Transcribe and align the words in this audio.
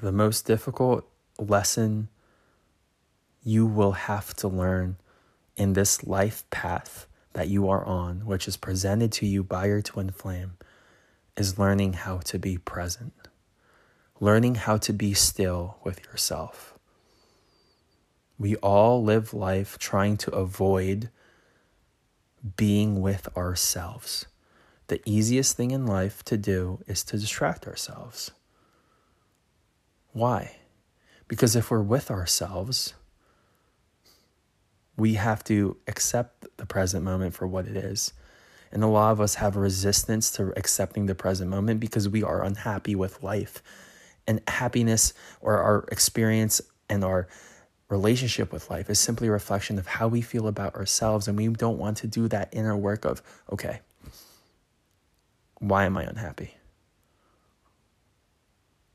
the 0.00 0.12
most 0.12 0.46
difficult 0.46 1.06
lesson 1.38 2.08
you 3.42 3.66
will 3.66 3.92
have 3.92 4.34
to 4.34 4.48
learn 4.48 4.96
in 5.56 5.74
this 5.74 6.06
life 6.06 6.48
path 6.50 7.06
that 7.34 7.48
you 7.48 7.68
are 7.68 7.84
on, 7.84 8.26
which 8.26 8.48
is 8.48 8.56
presented 8.56 9.12
to 9.12 9.26
you 9.26 9.42
by 9.42 9.66
your 9.66 9.82
twin 9.82 10.10
flame, 10.10 10.52
is 11.36 11.58
learning 11.58 11.92
how 11.92 12.18
to 12.18 12.38
be 12.38 12.56
present, 12.58 13.12
learning 14.18 14.56
how 14.56 14.76
to 14.78 14.92
be 14.92 15.14
still 15.14 15.78
with 15.84 16.02
yourself. 16.04 16.78
We 18.38 18.56
all 18.56 19.02
live 19.02 19.34
life 19.34 19.78
trying 19.78 20.16
to 20.18 20.30
avoid 20.32 21.10
being 22.56 23.02
with 23.02 23.28
ourselves. 23.36 24.26
The 24.86 25.02
easiest 25.04 25.56
thing 25.56 25.70
in 25.70 25.86
life 25.86 26.24
to 26.24 26.38
do 26.38 26.82
is 26.86 27.04
to 27.04 27.18
distract 27.18 27.66
ourselves. 27.66 28.32
Why? 30.12 30.56
Because 31.28 31.54
if 31.54 31.70
we're 31.70 31.82
with 31.82 32.10
ourselves, 32.10 32.94
we 34.96 35.14
have 35.14 35.42
to 35.44 35.76
accept 35.86 36.46
the 36.56 36.66
present 36.66 37.04
moment 37.04 37.34
for 37.34 37.46
what 37.46 37.66
it 37.66 37.76
is. 37.76 38.12
And 38.72 38.84
a 38.84 38.86
lot 38.86 39.12
of 39.12 39.20
us 39.20 39.36
have 39.36 39.56
resistance 39.56 40.30
to 40.32 40.52
accepting 40.56 41.06
the 41.06 41.14
present 41.14 41.50
moment 41.50 41.80
because 41.80 42.08
we 42.08 42.22
are 42.22 42.44
unhappy 42.44 42.94
with 42.94 43.22
life. 43.22 43.62
And 44.26 44.40
happiness 44.46 45.12
or 45.40 45.58
our 45.58 45.84
experience 45.90 46.60
and 46.88 47.02
our 47.02 47.26
relationship 47.88 48.52
with 48.52 48.70
life 48.70 48.88
is 48.88 49.00
simply 49.00 49.28
a 49.28 49.32
reflection 49.32 49.78
of 49.78 49.86
how 49.86 50.06
we 50.06 50.20
feel 50.20 50.46
about 50.46 50.74
ourselves. 50.76 51.26
And 51.26 51.36
we 51.36 51.48
don't 51.48 51.78
want 51.78 51.96
to 51.98 52.06
do 52.06 52.28
that 52.28 52.48
inner 52.52 52.76
work 52.76 53.04
of, 53.04 53.22
okay, 53.50 53.80
why 55.58 55.84
am 55.84 55.96
I 55.96 56.04
unhappy? 56.04 56.54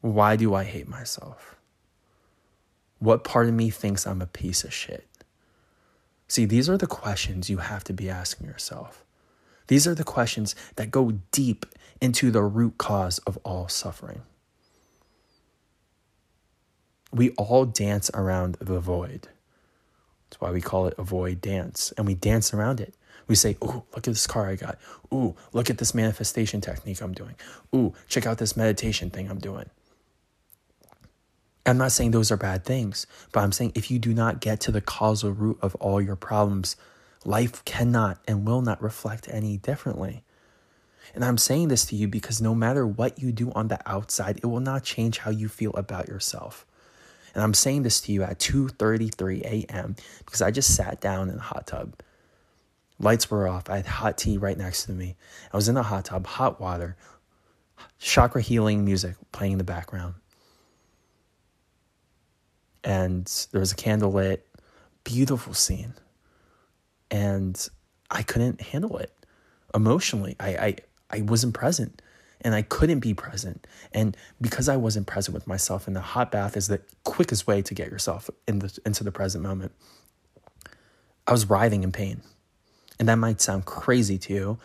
Why 0.06 0.36
do 0.36 0.54
I 0.54 0.66
hate 0.66 0.88
myself? 0.88 1.56
What 3.00 3.24
part 3.24 3.48
of 3.48 3.56
me 3.56 3.72
thinks 3.72 4.06
I'm 4.06 4.22
a 4.22 4.28
piece 4.28 4.64
of 4.64 4.72
shit? 4.72 5.08
See, 6.28 6.46
these 6.46 6.70
are 6.70 6.78
the 6.78 6.86
questions 6.86 7.50
you 7.50 7.58
have 7.58 7.84
to 7.86 7.94
be 7.94 8.08
asking 8.08 8.46
yourself. 8.46 9.04
These 9.66 9.88
are 9.88 9.96
the 9.96 10.04
questions 10.04 10.56
that 10.76 10.92
go 10.92 11.14
deep 11.32 11.66
into 12.00 12.30
the 12.30 12.44
root 12.44 12.78
cause 12.78 13.18
of 13.26 13.38
all 13.38 13.68
suffering. 13.68 14.22
We 17.12 17.32
all 17.32 17.66
dance 17.66 18.12
around 18.14 18.58
the 18.62 18.80
void. 18.80 19.30
That's 20.30 20.40
why 20.40 20.52
we 20.52 20.62
call 20.62 20.86
it 20.86 20.94
a 21.00 21.04
void 21.04 21.42
dance. 21.42 21.92
And 21.98 22.06
we 22.06 22.14
dance 22.14 22.54
around 22.54 22.80
it. 22.80 22.94
We 23.28 23.34
say, 23.34 23.58
Ooh, 23.64 23.86
look 23.96 23.98
at 23.98 24.04
this 24.04 24.28
car 24.28 24.50
I 24.50 24.56
got. 24.56 24.78
Ooh, 25.12 25.36
look 25.52 25.72
at 25.72 25.80
this 25.80 25.96
manifestation 25.96 26.62
technique 26.62 27.02
I'm 27.02 27.14
doing. 27.14 27.34
Ooh, 27.74 27.96
check 28.08 28.28
out 28.28 28.38
this 28.38 28.56
meditation 28.56 29.10
thing 29.10 29.32
I'm 29.32 29.40
doing. 29.40 29.68
I'm 31.68 31.78
not 31.80 31.92
saying 31.92 32.12
those 32.12 32.32
are 32.32 32.38
bad 32.38 32.64
things, 32.64 33.08
but 33.32 33.40
I'm 33.40 33.52
saying 33.52 33.72
if 33.74 33.90
you 33.90 33.98
do 33.98 34.14
not 34.14 34.40
get 34.40 34.60
to 34.62 34.72
the 34.72 34.82
causal 34.82 35.32
root 35.32 35.58
of 35.64 35.74
all 35.76 36.00
your 36.00 36.16
problems, 36.16 36.76
life 37.24 37.66
cannot 37.66 38.20
and 38.28 38.46
will 38.46 38.62
not 38.62 38.82
reflect 38.84 39.28
any 39.32 39.58
differently. 39.58 40.24
And 41.16 41.26
I'm 41.26 41.40
saying 41.40 41.70
this 41.70 41.86
to 41.88 41.96
you 41.96 42.08
because 42.08 42.40
no 42.40 42.54
matter 42.54 42.86
what 42.86 43.20
you 43.20 43.32
do 43.32 43.52
on 43.54 43.70
the 43.70 43.80
outside, 43.90 44.38
it 44.38 44.46
will 44.46 44.60
not 44.60 44.84
change 44.84 45.20
how 45.20 45.32
you 45.32 45.48
feel 45.48 45.72
about 45.74 46.08
yourself. 46.08 46.68
And 47.34 47.44
I'm 47.44 47.56
saying 47.56 47.82
this 47.82 48.00
to 48.02 48.12
you 48.12 48.22
at 48.22 48.40
2:33 48.40 49.42
a.m. 49.42 49.96
because 50.20 50.42
I 50.42 50.52
just 50.52 50.76
sat 50.76 51.02
down 51.02 51.30
in 51.30 51.38
a 51.38 51.42
hot 51.42 51.68
tub. 51.68 51.96
Lights 53.00 53.30
were 53.32 53.48
off. 53.48 53.70
I 53.70 53.78
had 53.78 53.88
hot 53.88 54.18
tea 54.18 54.38
right 54.38 54.58
next 54.58 54.86
to 54.86 54.92
me. 54.92 55.16
I 55.52 55.58
was 55.58 55.68
in 55.68 55.76
the 55.76 55.84
hot 55.84 56.06
tub, 56.06 56.28
hot 56.28 56.62
water, 56.62 56.96
chakra 58.00 58.42
healing 58.42 58.86
music 58.86 59.16
playing 59.32 59.54
in 59.54 59.58
the 59.58 59.64
background 59.64 60.16
and 62.86 63.48
there 63.52 63.60
was 63.60 63.72
a 63.72 63.76
candle 63.76 64.14
lit, 64.14 64.48
beautiful 65.04 65.54
scene. 65.54 65.96
And 67.10 67.68
I 68.12 68.22
couldn't 68.22 68.62
handle 68.62 68.98
it 68.98 69.12
emotionally. 69.74 70.36
I, 70.40 70.50
I, 70.50 70.76
I 71.10 71.22
wasn't 71.22 71.56
present 71.56 72.02
and 72.42 72.54
I 72.54 72.62
couldn't 72.62 73.00
be 73.00 73.14
present. 73.16 73.66
And 73.92 74.16
because 74.40 74.70
I 74.70 74.78
wasn't 74.78 75.08
present 75.08 75.34
with 75.34 75.48
myself, 75.48 75.88
and 75.88 75.96
the 75.96 76.02
hot 76.02 76.32
bath 76.32 76.56
is 76.56 76.68
the 76.68 76.80
quickest 77.04 77.48
way 77.48 77.64
to 77.64 77.74
get 77.74 77.90
yourself 77.90 78.30
in 78.48 78.60
the, 78.60 78.78
into 78.86 79.04
the 79.04 79.12
present 79.12 79.44
moment, 79.44 79.72
I 81.26 81.32
was 81.32 81.50
writhing 81.50 81.84
in 81.84 81.92
pain. 81.92 82.22
And 83.00 83.10
that 83.10 83.16
might 83.16 83.42
sound 83.42 83.66
crazy 83.66 84.20
to 84.20 84.34
you. 84.34 84.58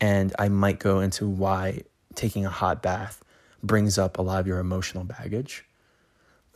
And 0.00 0.34
I 0.38 0.48
might 0.48 0.80
go 0.80 0.98
into 0.98 1.28
why 1.28 1.82
taking 2.16 2.44
a 2.44 2.50
hot 2.50 2.82
bath 2.82 3.22
brings 3.62 3.98
up 3.98 4.18
a 4.18 4.22
lot 4.22 4.40
of 4.40 4.46
your 4.46 4.58
emotional 4.58 5.04
baggage. 5.04 5.64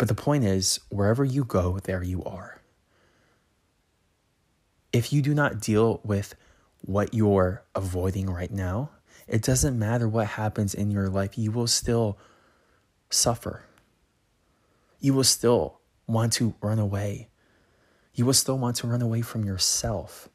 But 0.00 0.08
the 0.08 0.14
point 0.14 0.44
is, 0.44 0.80
wherever 0.88 1.26
you 1.26 1.44
go, 1.44 1.78
there 1.78 2.02
you 2.02 2.24
are. 2.24 2.62
If 4.94 5.12
you 5.12 5.20
do 5.20 5.34
not 5.34 5.60
deal 5.60 6.00
with 6.02 6.34
what 6.80 7.12
you're 7.12 7.62
avoiding 7.74 8.30
right 8.30 8.50
now, 8.50 8.92
it 9.28 9.42
doesn't 9.42 9.78
matter 9.78 10.08
what 10.08 10.26
happens 10.26 10.72
in 10.72 10.90
your 10.90 11.10
life, 11.10 11.36
you 11.36 11.52
will 11.52 11.66
still 11.66 12.16
suffer. 13.10 13.66
You 15.00 15.12
will 15.12 15.22
still 15.22 15.80
want 16.06 16.32
to 16.32 16.54
run 16.62 16.78
away. 16.78 17.28
You 18.14 18.24
will 18.24 18.32
still 18.32 18.56
want 18.56 18.76
to 18.76 18.86
run 18.86 19.02
away 19.02 19.20
from 19.20 19.44
yourself. 19.44 20.30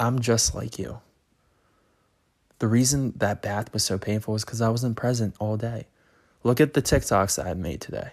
I'm 0.00 0.18
just 0.18 0.52
like 0.52 0.80
you. 0.80 0.98
The 2.58 2.66
reason 2.66 3.12
that 3.18 3.40
bath 3.40 3.72
was 3.72 3.84
so 3.84 3.98
painful 3.98 4.32
was 4.32 4.44
because 4.44 4.60
I 4.60 4.68
wasn't 4.68 4.96
present 4.96 5.36
all 5.38 5.56
day. 5.56 5.86
Look 6.44 6.60
at 6.60 6.74
the 6.74 6.82
TikToks 6.82 7.44
I 7.44 7.54
made 7.54 7.80
today. 7.80 8.12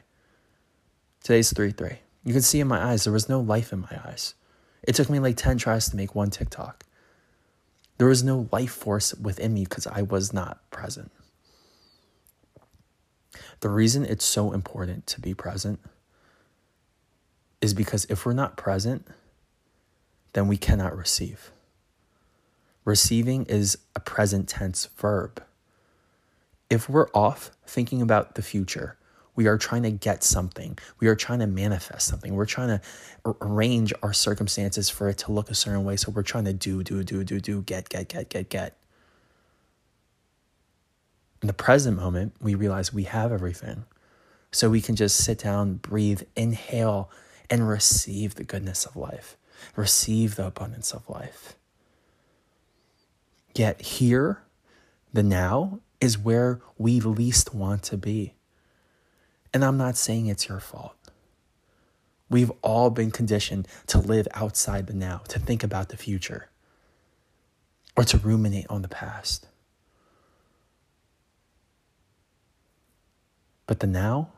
Today's 1.24 1.52
3 1.52 1.72
3. 1.72 2.00
You 2.24 2.34
can 2.34 2.42
see 2.42 2.60
in 2.60 2.68
my 2.68 2.82
eyes, 2.82 3.04
there 3.04 3.14
was 3.14 3.30
no 3.30 3.40
life 3.40 3.74
in 3.74 3.82
my 3.82 4.00
eyes. 4.06 4.36
It 4.84 4.96
took 4.96 5.10
me 5.10 5.20
like 5.20 5.36
10 5.36 5.58
tries 5.58 5.90
to 5.90 5.96
make 5.96 6.16
one 6.16 6.30
TikTok. 6.30 6.84
There 7.98 8.08
was 8.08 8.24
no 8.24 8.48
life 8.52 8.72
force 8.72 9.14
within 9.16 9.54
me 9.54 9.64
because 9.64 9.88
I 9.88 10.04
was 10.04 10.32
not 10.32 10.60
present. 10.72 11.12
The 13.60 13.70
reason 13.70 14.06
it's 14.06 14.26
so 14.26 14.54
important 14.54 15.06
to 15.08 15.22
be 15.22 15.34
present 15.34 15.80
is 17.62 17.74
because 17.74 18.06
if 18.06 18.26
we're 18.26 18.34
not 18.34 18.56
present, 18.56 19.06
then 20.34 20.48
we 20.48 20.56
cannot 20.56 20.96
receive. 20.96 21.52
Receiving 22.86 23.46
is 23.46 23.78
a 23.96 24.00
present 24.00 24.48
tense 24.48 24.86
verb 24.98 25.44
if 26.70 26.90
we're 26.90 27.10
off 27.14 27.52
thinking 27.66 28.02
about 28.02 28.36
the 28.36 28.42
future, 28.42 28.98
we 29.36 29.48
are 29.48 29.58
trying 29.58 29.84
to 29.84 29.92
get 29.92 30.24
something. 30.24 30.78
We 31.00 31.08
are 31.08 31.16
trying 31.16 31.40
to 31.40 31.48
manifest 31.48 32.08
something. 32.08 32.36
We're 32.36 32.46
trying 32.46 32.80
to 32.80 32.82
arrange 33.42 33.94
our 34.04 34.14
circumstances 34.14 34.90
for 34.90 35.10
it 35.10 35.18
to 35.20 35.32
look 35.32 35.50
a 35.50 35.56
certain 35.56 35.86
way. 35.86 35.96
So 35.96 36.12
we're 36.12 36.24
trying 36.24 36.46
to 36.46 36.54
do, 36.54 36.84
do, 36.84 37.04
do, 37.04 37.24
do, 37.24 37.40
do, 37.40 37.62
get, 37.62 37.90
get, 37.90 38.10
get, 38.10 38.30
get, 38.30 38.50
get. 38.50 38.78
In 41.42 41.48
the 41.48 41.54
present 41.54 41.96
moment, 41.96 42.34
we 42.42 42.54
realize 42.54 42.94
we 42.94 43.04
have 43.04 43.32
everything. 43.32 43.86
So 44.52 44.70
we 44.70 44.82
can 44.82 44.96
just 44.96 45.16
sit 45.16 45.40
down, 45.40 45.76
breathe, 45.76 46.24
inhale, 46.36 47.10
and 47.50 47.68
receive 47.68 48.36
the 48.36 48.44
goodness 48.44 48.86
of 48.86 48.96
life, 48.96 49.38
receive 49.76 50.36
the 50.36 50.48
abundance 50.48 50.92
of 50.92 51.08
life. 51.08 51.56
Yet 53.56 53.82
here, 53.82 54.44
the 55.14 55.24
now, 55.24 55.80
is 56.02 56.18
where 56.18 56.62
we 56.78 57.00
least 57.00 57.54
want 57.54 57.84
to 57.84 57.98
be. 57.98 58.34
And 59.54 59.66
I'm 59.66 59.78
not 59.78 59.98
saying 59.98 60.28
it's 60.28 60.48
your 60.48 60.60
fault. 60.60 60.96
We've 62.30 62.52
all 62.62 62.90
been 62.90 63.10
conditioned 63.10 63.68
to 63.88 63.98
live 63.98 64.28
outside 64.34 64.88
the 64.88 64.94
now, 64.94 65.22
to 65.30 65.40
think 65.40 65.64
about 65.64 65.90
the 65.90 65.98
future, 65.98 66.50
or 67.98 68.04
to 68.04 68.18
ruminate 68.18 68.68
on 68.70 68.84
the 68.84 68.88
past. 68.88 69.48
But 73.66 73.80
the 73.80 73.88
now, 73.88 74.30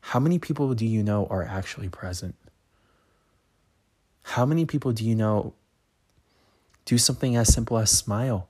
how 0.00 0.20
many 0.20 0.38
people 0.38 0.74
do 0.74 0.86
you 0.86 1.02
know 1.02 1.26
are 1.30 1.44
actually 1.44 1.88
present? 1.88 2.34
How 4.22 4.44
many 4.44 4.64
people 4.64 4.92
do 4.92 5.04
you 5.04 5.14
know 5.14 5.54
do 6.84 6.98
something 6.98 7.36
as 7.36 7.52
simple 7.52 7.78
as 7.78 7.90
smile? 7.90 8.48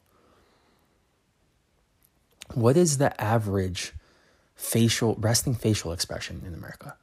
What 2.56 2.78
is 2.78 2.96
the 2.96 3.20
average 3.20 3.92
facial 4.54 5.14
resting 5.16 5.54
facial 5.54 5.92
expression 5.92 6.42
in 6.46 6.54
America? 6.54 6.96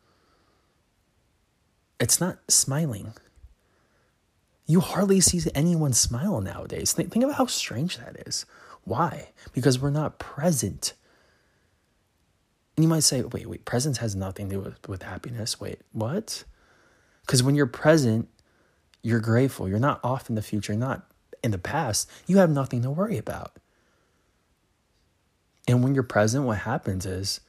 It's 1.99 2.19
not 2.19 2.39
smiling. 2.47 3.13
You 4.65 4.79
hardly 4.79 5.21
see 5.21 5.47
anyone 5.53 5.93
smile 5.93 6.41
nowadays. 6.41 6.93
Think, 6.93 7.11
think 7.11 7.23
about 7.23 7.37
how 7.37 7.45
strange 7.45 7.99
that 7.99 8.23
is. 8.25 8.47
Why? 8.83 9.29
Because 9.53 9.77
we're 9.77 9.91
not 9.91 10.17
present. 10.17 10.93
And 12.75 12.83
you 12.83 12.89
might 12.89 13.03
say, 13.03 13.21
wait, 13.21 13.47
wait, 13.47 13.63
presence 13.63 13.99
has 13.99 14.15
nothing 14.15 14.49
to 14.49 14.55
do 14.55 14.61
with, 14.61 14.89
with 14.89 15.03
happiness. 15.03 15.61
Wait, 15.61 15.81
what? 15.91 16.45
Because 17.27 17.43
when 17.43 17.53
you're 17.53 17.67
present, 17.67 18.27
you're 19.03 19.19
grateful. 19.19 19.69
You're 19.69 19.77
not 19.77 19.99
off 20.03 20.29
in 20.29 20.35
the 20.35 20.41
future, 20.41 20.73
not 20.73 21.05
in 21.43 21.51
the 21.51 21.59
past. 21.59 22.09
You 22.25 22.37
have 22.37 22.49
nothing 22.49 22.81
to 22.81 22.89
worry 22.89 23.19
about. 23.19 23.51
And 25.67 25.83
when 25.83 25.93
you're 25.93 26.03
present, 26.03 26.45
what 26.45 26.59
happens 26.59 27.05
is 27.05 27.39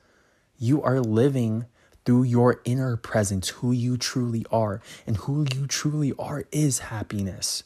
you 0.59 0.83
are 0.83 1.01
living 1.01 1.67
through 2.05 2.25
your 2.25 2.61
inner 2.65 2.97
presence 2.97 3.49
who 3.49 3.73
you 3.73 3.97
truly 3.97 4.45
are. 4.51 4.81
And 5.07 5.17
who 5.17 5.47
you 5.55 5.67
truly 5.67 6.13
are 6.19 6.45
is 6.53 6.81
happiness. 6.81 7.65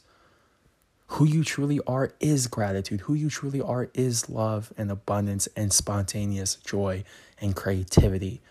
Who 1.13 1.25
you 1.25 1.43
truly 1.43 1.79
are 1.87 2.13
is 2.19 2.47
gratitude. 2.47 3.01
Who 3.01 3.13
you 3.13 3.29
truly 3.29 3.61
are 3.61 3.89
is 3.93 4.29
love 4.29 4.71
and 4.77 4.91
abundance 4.91 5.47
and 5.55 5.73
spontaneous 5.73 6.55
joy 6.55 7.03
and 7.41 7.55
creativity. 7.55 8.41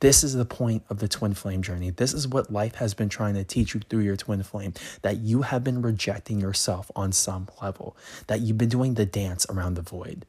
This 0.00 0.24
is 0.24 0.32
the 0.32 0.46
point 0.46 0.82
of 0.88 0.98
the 0.98 1.08
twin 1.08 1.34
flame 1.34 1.60
journey. 1.60 1.90
This 1.90 2.14
is 2.14 2.26
what 2.26 2.50
life 2.50 2.76
has 2.76 2.94
been 2.94 3.10
trying 3.10 3.34
to 3.34 3.44
teach 3.44 3.74
you 3.74 3.80
through 3.80 4.00
your 4.00 4.16
twin 4.16 4.42
flame 4.42 4.72
that 5.02 5.18
you 5.18 5.42
have 5.42 5.62
been 5.62 5.82
rejecting 5.82 6.40
yourself 6.40 6.90
on 6.96 7.12
some 7.12 7.48
level, 7.60 7.94
that 8.26 8.40
you've 8.40 8.56
been 8.56 8.70
doing 8.70 8.94
the 8.94 9.04
dance 9.04 9.44
around 9.50 9.74
the 9.74 9.82
void. 9.82 10.24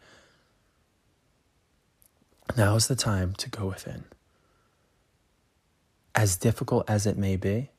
Now 2.58 2.76
is 2.76 2.88
the 2.88 2.96
time 2.96 3.34
to 3.36 3.50
go 3.50 3.68
within. 3.68 4.04
As 6.14 6.36
difficult 6.36 6.90
as 6.90 7.06
it 7.06 7.18
may 7.18 7.36
be, 7.38 7.70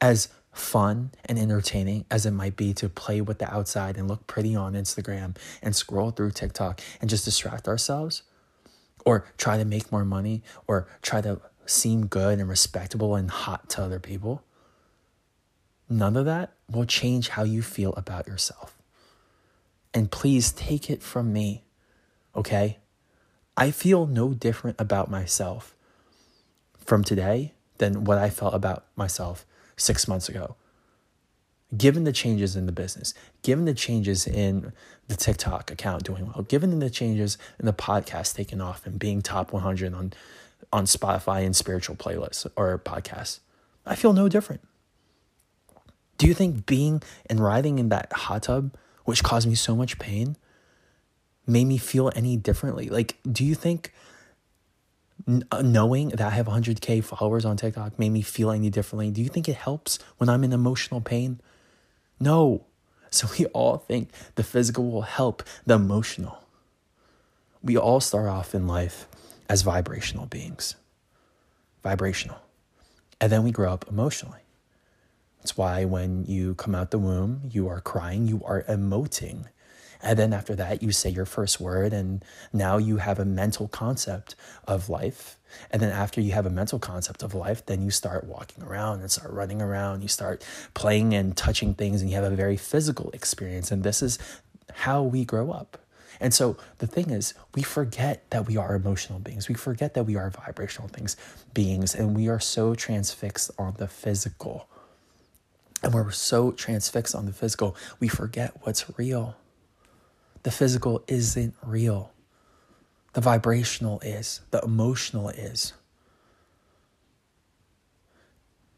as 0.00 0.28
fun 0.52 1.12
and 1.24 1.38
entertaining 1.38 2.04
as 2.10 2.26
it 2.26 2.32
might 2.32 2.56
be 2.56 2.74
to 2.74 2.88
play 2.88 3.20
with 3.20 3.38
the 3.38 3.52
outside 3.52 3.96
and 3.96 4.08
look 4.08 4.26
pretty 4.26 4.54
on 4.54 4.74
Instagram 4.74 5.36
and 5.62 5.74
scroll 5.74 6.10
through 6.10 6.32
TikTok 6.32 6.80
and 7.00 7.08
just 7.08 7.24
distract 7.24 7.68
ourselves, 7.68 8.22
or 9.06 9.24
try 9.38 9.56
to 9.56 9.64
make 9.64 9.90
more 9.90 10.04
money, 10.04 10.42
or 10.66 10.88
try 11.00 11.20
to 11.20 11.40
seem 11.64 12.06
good 12.06 12.38
and 12.38 12.48
respectable 12.48 13.14
and 13.14 13.30
hot 13.30 13.70
to 13.70 13.82
other 13.82 14.00
people, 14.00 14.42
none 15.88 16.16
of 16.16 16.24
that 16.24 16.52
will 16.68 16.84
change 16.84 17.30
how 17.30 17.44
you 17.44 17.62
feel 17.62 17.92
about 17.94 18.26
yourself. 18.26 18.76
And 19.94 20.10
please 20.10 20.52
take 20.52 20.90
it 20.90 21.02
from 21.02 21.32
me, 21.32 21.64
okay? 22.34 22.78
I 23.56 23.70
feel 23.70 24.06
no 24.06 24.32
different 24.32 24.80
about 24.80 25.10
myself 25.10 25.74
from 26.78 27.04
today 27.04 27.52
than 27.78 28.04
what 28.04 28.18
I 28.18 28.30
felt 28.30 28.54
about 28.54 28.84
myself 28.96 29.44
six 29.76 30.08
months 30.08 30.28
ago. 30.28 30.56
Given 31.76 32.04
the 32.04 32.12
changes 32.12 32.54
in 32.54 32.66
the 32.66 32.72
business, 32.72 33.14
given 33.42 33.64
the 33.64 33.74
changes 33.74 34.26
in 34.26 34.72
the 35.08 35.16
TikTok 35.16 35.70
account 35.70 36.04
doing 36.04 36.26
well, 36.26 36.42
given 36.42 36.78
the 36.78 36.90
changes 36.90 37.38
in 37.58 37.66
the 37.66 37.72
podcast 37.72 38.34
taking 38.36 38.60
off 38.60 38.86
and 38.86 38.98
being 38.98 39.22
top 39.22 39.52
100 39.52 39.94
on, 39.94 40.12
on 40.70 40.84
Spotify 40.84 41.44
and 41.44 41.56
spiritual 41.56 41.96
playlists 41.96 42.46
or 42.56 42.78
podcasts, 42.78 43.40
I 43.86 43.94
feel 43.96 44.12
no 44.12 44.28
different. 44.28 44.60
Do 46.18 46.26
you 46.26 46.34
think 46.34 46.66
being 46.66 47.02
and 47.28 47.40
riding 47.40 47.78
in 47.78 47.88
that 47.88 48.12
hot 48.12 48.44
tub, 48.44 48.76
which 49.04 49.22
caused 49.22 49.48
me 49.48 49.54
so 49.54 49.74
much 49.74 49.98
pain, 49.98 50.36
made 51.46 51.66
me 51.66 51.78
feel 51.78 52.10
any 52.14 52.36
differently? 52.36 52.88
Like, 52.88 53.18
do 53.30 53.44
you 53.44 53.54
think 53.54 53.92
uh, 55.50 55.62
knowing 55.62 56.08
that 56.10 56.20
I 56.20 56.30
have 56.30 56.46
100K 56.46 57.04
followers 57.04 57.44
on 57.44 57.56
TikTok 57.56 57.98
made 57.98 58.10
me 58.10 58.22
feel 58.22 58.50
any 58.50 58.70
differently? 58.70 59.10
Do 59.10 59.22
you 59.22 59.28
think 59.28 59.48
it 59.48 59.56
helps 59.56 59.98
when 60.18 60.28
I'm 60.28 60.44
in 60.44 60.52
emotional 60.52 61.00
pain? 61.00 61.40
No. 62.18 62.66
So 63.10 63.28
we 63.38 63.44
all 63.46 63.76
think 63.76 64.08
the 64.36 64.42
physical 64.42 64.90
will 64.90 65.02
help 65.02 65.42
the 65.66 65.74
emotional. 65.74 66.38
We 67.62 67.76
all 67.76 68.00
start 68.00 68.28
off 68.28 68.54
in 68.54 68.66
life 68.66 69.06
as 69.48 69.62
vibrational 69.62 70.26
beings, 70.26 70.76
vibrational. 71.82 72.38
And 73.20 73.30
then 73.30 73.44
we 73.44 73.52
grow 73.52 73.72
up 73.72 73.84
emotionally. 73.88 74.40
That's 75.38 75.56
why 75.56 75.84
when 75.84 76.24
you 76.24 76.54
come 76.54 76.74
out 76.74 76.90
the 76.90 76.98
womb, 76.98 77.42
you 77.50 77.68
are 77.68 77.80
crying, 77.80 78.26
you 78.26 78.40
are 78.44 78.62
emoting. 78.62 79.44
And 80.02 80.18
then 80.18 80.32
after 80.32 80.56
that, 80.56 80.82
you 80.82 80.90
say 80.90 81.10
your 81.10 81.24
first 81.24 81.60
word, 81.60 81.92
and 81.92 82.24
now 82.52 82.76
you 82.76 82.96
have 82.96 83.18
a 83.18 83.24
mental 83.24 83.68
concept 83.68 84.34
of 84.66 84.88
life. 84.88 85.38
And 85.70 85.80
then 85.80 85.92
after 85.92 86.20
you 86.20 86.32
have 86.32 86.46
a 86.46 86.50
mental 86.50 86.78
concept 86.78 87.22
of 87.22 87.34
life, 87.34 87.64
then 87.66 87.82
you 87.82 87.90
start 87.90 88.24
walking 88.24 88.64
around 88.64 89.00
and 89.00 89.10
start 89.10 89.32
running 89.32 89.62
around. 89.62 90.02
You 90.02 90.08
start 90.08 90.44
playing 90.74 91.14
and 91.14 91.36
touching 91.36 91.74
things, 91.74 92.02
and 92.02 92.10
you 92.10 92.16
have 92.16 92.30
a 92.30 92.34
very 92.34 92.56
physical 92.56 93.10
experience. 93.12 93.70
And 93.70 93.84
this 93.84 94.02
is 94.02 94.18
how 94.72 95.02
we 95.02 95.24
grow 95.24 95.52
up. 95.52 95.78
And 96.20 96.32
so 96.32 96.56
the 96.78 96.86
thing 96.86 97.10
is, 97.10 97.34
we 97.54 97.62
forget 97.62 98.28
that 98.30 98.46
we 98.46 98.56
are 98.56 98.74
emotional 98.74 99.18
beings. 99.18 99.48
We 99.48 99.54
forget 99.54 99.94
that 99.94 100.04
we 100.04 100.16
are 100.16 100.30
vibrational 100.30 100.88
things, 100.88 101.16
beings, 101.52 101.94
and 101.94 102.16
we 102.16 102.28
are 102.28 102.40
so 102.40 102.74
transfixed 102.74 103.50
on 103.58 103.74
the 103.78 103.88
physical. 103.88 104.68
And 105.82 105.92
we're 105.92 106.12
so 106.12 106.52
transfixed 106.52 107.14
on 107.14 107.26
the 107.26 107.32
physical, 107.32 107.76
we 107.98 108.08
forget 108.08 108.52
what's 108.62 108.98
real. 108.98 109.36
The 110.42 110.50
physical 110.50 111.04
isn't 111.06 111.54
real. 111.62 112.12
The 113.12 113.20
vibrational 113.20 114.00
is, 114.00 114.40
the 114.50 114.60
emotional 114.62 115.28
is. 115.28 115.74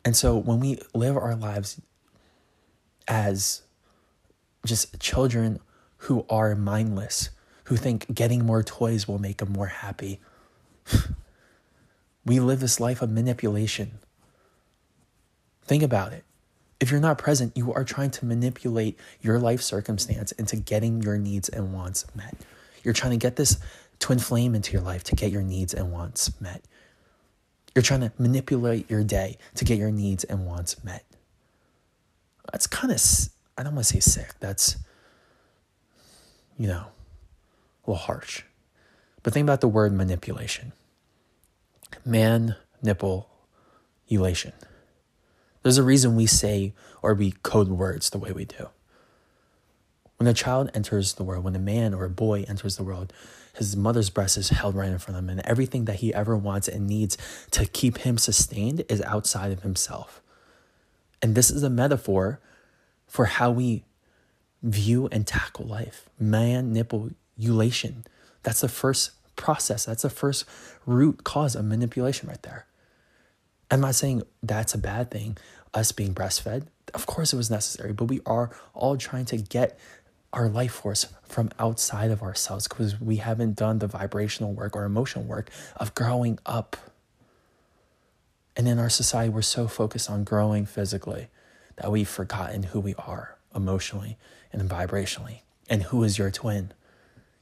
And 0.05 0.17
so 0.17 0.37
when 0.37 0.61
we 0.61 0.79
live 0.93 1.17
our 1.17 1.35
lives 1.35 1.81
as 3.09 3.63
just 4.67 4.99
children 5.01 5.61
who 5.99 6.27
are 6.29 6.55
mindless, 6.55 7.31
who 7.65 7.77
think 7.77 8.13
getting 8.15 8.45
more 8.45 8.63
toys 8.63 9.09
will 9.09 9.19
make 9.19 9.39
them 9.39 9.53
more 9.53 9.69
happy, 9.69 10.21
we 12.27 12.41
live 12.41 12.61
this 12.61 12.81
life 12.81 13.01
of 13.01 13.11
manipulation. 13.11 13.93
Think 15.63 15.83
about 15.83 16.13
it. 16.13 16.25
If 16.85 16.91
you're 16.91 17.01
not 17.01 17.17
present, 17.17 17.57
you 17.57 17.73
are 17.73 17.83
trying 17.83 18.11
to 18.11 18.27
manipulate 18.27 19.01
your 19.23 19.39
life 19.39 19.63
circumstance 19.63 20.33
into 20.33 20.57
getting 20.57 21.01
your 21.01 21.17
needs 21.17 21.49
and 21.49 21.73
wants 21.73 22.05
met. 22.15 22.37
You're 22.83 22.93
trying 22.93 23.13
to 23.13 23.17
get 23.17 23.37
this 23.37 23.57
twin 24.01 24.19
flame 24.19 24.55
into 24.55 24.75
your 24.75 24.83
life 24.83 25.03
to 25.05 25.17
get 25.17 25.31
your 25.31 25.41
needs 25.41 25.73
and 25.73 25.91
wants 25.91 26.39
met. 26.43 26.63
You're 27.75 27.81
trying 27.81 28.03
to 28.03 28.13
manipulate 28.19 28.91
your 28.91 29.03
day 29.03 29.39
to 29.55 29.65
get 29.65 29.79
your 29.79 29.91
needs 29.91 30.25
and 30.25 30.45
wants 30.45 30.85
met. 30.85 31.07
That's 32.53 32.67
kind 32.67 32.93
of, 32.93 33.01
I 33.57 33.63
don't 33.63 33.75
want 33.75 33.87
to 33.87 33.95
say 33.95 34.01
sick. 34.01 34.35
That's, 34.41 34.77
you 36.59 36.67
know, 36.67 36.85
a 37.87 37.91
little 37.91 37.95
harsh. 37.95 38.43
But 39.23 39.33
think 39.33 39.47
about 39.47 39.63
the 39.63 39.69
word 39.69 39.95
manipulation 39.95 40.75
man, 42.05 42.57
nipple, 42.83 43.31
elation. 44.07 44.53
There's 45.65 45.79
a 45.79 45.83
reason 45.83 46.15
we 46.15 46.27
say 46.27 46.75
or 47.01 47.15
we 47.15 47.33
code 47.43 47.69
words 47.69 48.11
the 48.11 48.19
way 48.19 48.33
we 48.33 48.45
do. 48.45 48.69
When 50.19 50.27
a 50.27 50.35
child 50.35 50.71
enters 50.75 51.15
the 51.15 51.25
world, 51.25 51.43
when 51.43 51.57
a 51.57 51.59
man 51.59 51.95
or 51.95 52.05
a 52.05 52.11
boy 52.11 52.45
enters 52.47 52.77
the 52.77 52.85
world, 52.85 53.15
his 53.55 53.75
mother's 53.75 54.11
breast 54.11 54.37
is 54.37 54.51
held 54.51 54.75
right 54.75 54.91
in 54.91 54.99
front 54.99 55.17
of 55.17 55.25
him, 55.25 55.31
and 55.31 55.41
everything 55.41 55.87
that 55.87 55.97
he 55.97 56.13
ever 56.13 56.37
wants 56.37 56.69
and 56.69 56.87
needs 56.87 57.17
to 57.53 57.65
keep 57.65 57.99
him 57.99 58.19
sustained 58.19 58.85
is 58.91 59.01
outside 59.03 59.53
of 59.53 59.63
himself. 59.63 60.21
And 61.23 61.35
this 61.35 61.51
is 61.51 61.63
a 61.63 61.71
metaphor 61.71 62.41
for 63.07 63.25
how 63.25 63.51
we 63.51 63.85
view 64.63 65.09
and 65.11 65.27
tackle 65.27 65.65
life. 65.65 66.11
Man 66.21 66.75
nipple 66.75 67.11
ulation. 67.41 68.05
That's 68.43 68.61
the 68.61 68.69
first 68.69 69.13
process. 69.35 69.87
That's 69.87 70.03
the 70.03 70.11
first 70.11 70.45
root 70.85 71.25
cause 71.25 71.57
of 71.57 71.65
manipulation 71.65 72.29
right 72.29 72.43
there. 72.43 72.67
I'm 73.75 73.81
not 73.81 73.97
saying 73.97 74.23
that's 74.41 74.73
a 74.73 74.79
bad 74.79 75.11
thing, 75.11 75.37
us 75.75 75.91
being 75.91 76.15
breastfed. 76.15 76.69
Of 76.95 77.07
course, 77.07 77.33
it 77.33 77.37
was 77.37 77.51
necessary, 77.51 77.93
but 77.93 78.05
we 78.05 78.21
are 78.25 78.51
all 78.73 78.97
trying 78.97 79.25
to 79.27 79.37
get 79.37 79.77
our 80.33 80.49
life 80.49 80.75
force 80.75 81.09
from 81.25 81.51
outside 81.59 82.13
of 82.13 82.23
ourselves 82.23 82.69
because 82.69 83.01
we 83.01 83.17
haven't 83.17 83.57
done 83.57 83.81
the 83.81 83.89
vibrational 83.89 84.53
work 84.53 84.77
or 84.77 84.85
emotional 84.85 85.25
work 85.25 85.51
of 85.75 85.93
growing 85.93 86.39
up. 86.47 86.77
And 88.57 88.69
in 88.69 88.79
our 88.79 88.89
society, 88.89 89.31
we're 89.31 89.43
so 89.43 89.67
focused 89.67 90.09
on 90.09 90.23
growing 90.23 90.67
physically 90.67 91.27
that 91.75 91.91
we've 91.91 92.09
forgotten 92.09 92.63
who 92.63 92.79
we 92.79 92.95
are 92.95 93.39
emotionally 93.53 94.17
and 94.53 94.71
vibrationally. 94.71 95.41
And 95.69 95.83
who 95.83 96.05
is 96.05 96.17
your 96.17 96.31
twin? 96.31 96.73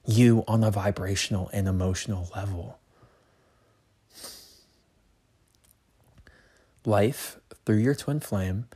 You 0.07 0.45
on 0.49 0.65
a 0.65 0.71
vibrational 0.71 1.51
and 1.53 1.69
emotional 1.69 2.31
level. 2.35 2.79
Life 6.85 7.39
through 7.65 7.79
your 7.79 7.95
twin 7.95 8.21
flame 8.21 8.67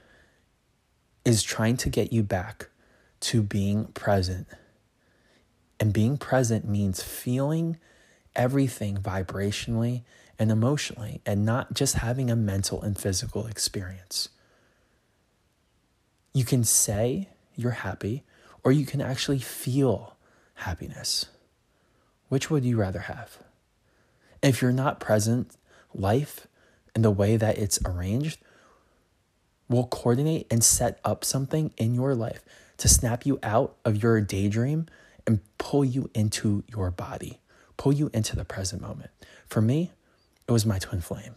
is 1.25 1.43
trying 1.43 1.77
to 1.79 1.89
get 1.89 2.13
you 2.13 2.23
back 2.23 2.71
to 3.21 3.43
being 3.43 3.87
present. 3.87 4.47
And 5.81 5.93
being 5.93 6.17
present 6.17 6.69
means 6.69 7.03
feeling 7.03 7.79
everything 8.37 8.99
vibrationally 8.99 10.03
and 10.39 10.51
emotionally, 10.51 11.23
and 11.25 11.47
not 11.47 11.73
just 11.73 11.95
having 11.97 12.31
a 12.31 12.37
mental 12.37 12.83
and 12.83 12.99
physical 12.99 13.47
experience. 13.47 14.29
You 16.35 16.45
can 16.45 16.63
say 16.63 17.31
you're 17.55 17.71
happy, 17.71 18.23
or 18.63 18.71
you 18.71 18.85
can 18.85 19.01
actually 19.01 19.39
feel 19.39 20.17
happiness. 20.55 21.27
Which 22.29 22.51
would 22.51 22.65
you 22.65 22.77
rather 22.77 23.01
have? 23.01 23.39
If 24.43 24.61
you're 24.61 24.73
not 24.73 25.01
present, 25.01 25.57
life 25.95 26.47
and 26.97 27.05
the 27.05 27.11
way 27.11 27.37
that 27.37 27.59
it's 27.59 27.79
arranged 27.85 28.41
will 29.69 29.87
coordinate 29.87 30.47
and 30.51 30.65
set 30.65 30.99
up 31.05 31.27
something 31.27 31.71
in 31.77 31.95
your 31.95 32.15
life 32.15 32.43
to 32.79 32.89
snap 32.89 33.27
you 33.27 33.39
out 33.43 33.77
of 33.85 34.03
your 34.03 34.19
daydream 34.23 34.87
and 35.27 35.41
pull 35.59 35.85
you 35.85 36.09
into 36.15 36.65
your 36.69 36.91
body, 36.91 37.39
pull 37.77 37.93
you 37.93 38.11
into 38.15 38.35
the 38.35 38.47
present 38.47 38.81
moment. 38.81 39.11
For 39.47 39.61
me, 39.61 39.93
it 40.49 40.53
was 40.53 40.65
my 40.65 40.79
twin 40.79 41.03
flame. 41.03 41.35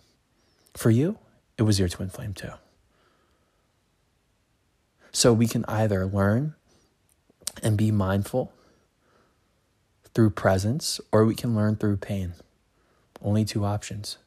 For 0.75 0.91
you, 0.91 1.17
it 1.57 1.63
was 1.63 1.77
your 1.77 1.89
twin 1.89 2.09
flame 2.09 2.33
too. 2.33 2.53
So 5.11 5.33
we 5.33 5.45
can 5.45 5.65
either 5.67 6.05
learn 6.05 6.55
and 7.61 7.77
be 7.77 7.91
mindful 7.91 8.53
through 10.13 10.29
presence, 10.29 11.01
or 11.11 11.25
we 11.25 11.35
can 11.35 11.53
learn 11.53 11.75
through 11.75 11.97
pain. 11.97 12.33
Only 13.21 13.43
two 13.43 13.65
options 13.65 14.17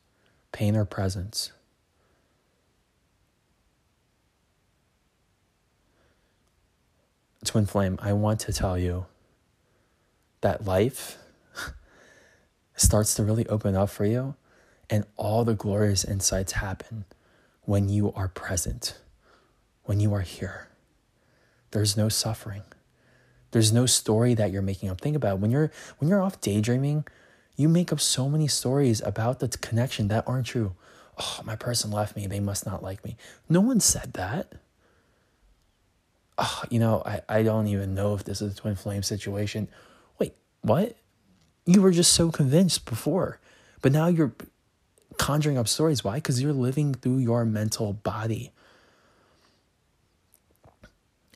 pain 0.52 0.76
or 0.76 0.84
presence. 0.84 1.50
Twin 7.44 7.66
Flame, 7.66 7.98
I 8.00 8.12
want 8.12 8.40
to 8.40 8.52
tell 8.52 8.78
you 8.78 9.06
that 10.42 10.64
life 10.64 11.18
starts 12.76 13.14
to 13.16 13.24
really 13.24 13.46
open 13.48 13.74
up 13.74 13.90
for 13.90 14.04
you, 14.04 14.36
and 14.88 15.04
all 15.16 15.44
the 15.44 15.54
glorious 15.54 16.04
insights 16.04 16.52
happen 16.52 17.04
when 17.62 17.88
you 17.88 18.12
are 18.12 18.28
present, 18.28 18.98
when 19.84 19.98
you 19.98 20.14
are 20.14 20.20
here. 20.20 20.68
There's 21.72 21.96
no 21.96 22.08
suffering. 22.08 22.62
There's 23.50 23.72
no 23.72 23.86
story 23.86 24.34
that 24.34 24.50
you're 24.50 24.62
making 24.62 24.88
up. 24.88 25.00
Think 25.00 25.16
about 25.16 25.34
it. 25.34 25.40
when 25.40 25.50
you're 25.50 25.70
when 25.98 26.08
you're 26.08 26.22
off 26.22 26.40
daydreaming, 26.40 27.04
you 27.56 27.68
make 27.68 27.92
up 27.92 28.00
so 28.00 28.28
many 28.28 28.48
stories 28.48 29.00
about 29.02 29.40
the 29.40 29.48
connection 29.48 30.08
that 30.08 30.26
aren't 30.26 30.46
true. 30.46 30.74
Oh, 31.18 31.40
my 31.44 31.56
person 31.56 31.90
left 31.90 32.16
me. 32.16 32.26
They 32.26 32.40
must 32.40 32.64
not 32.64 32.82
like 32.82 33.04
me. 33.04 33.16
No 33.48 33.60
one 33.60 33.80
said 33.80 34.14
that. 34.14 34.54
Oh, 36.38 36.62
you 36.70 36.78
know, 36.78 37.02
I, 37.04 37.20
I 37.28 37.42
don't 37.42 37.66
even 37.66 37.94
know 37.94 38.14
if 38.14 38.24
this 38.24 38.40
is 38.40 38.54
a 38.54 38.56
twin 38.56 38.74
flame 38.74 39.02
situation. 39.02 39.68
Wait, 40.18 40.34
what? 40.62 40.96
You 41.66 41.82
were 41.82 41.90
just 41.90 42.14
so 42.14 42.30
convinced 42.30 42.86
before, 42.86 43.38
but 43.82 43.92
now 43.92 44.08
you're 44.08 44.32
conjuring 45.18 45.58
up 45.58 45.68
stories. 45.68 46.02
Why? 46.02 46.16
Because 46.16 46.40
you're 46.42 46.52
living 46.52 46.94
through 46.94 47.18
your 47.18 47.44
mental 47.44 47.92
body. 47.92 48.50